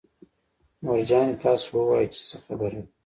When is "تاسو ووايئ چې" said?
1.45-2.21